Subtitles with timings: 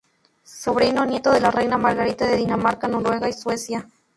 [0.61, 3.87] Sobrino nieto de la reina Margarita de Dinamarca, Noruega y Suecia.